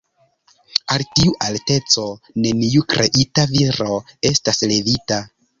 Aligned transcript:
Al 0.95 1.03
tiu 1.19 1.33
alteco 1.49 2.07
neniu 2.45 2.87
kreita 2.95 3.47
viro 3.55 4.03
estas 4.35 4.65
levita. 4.73 5.25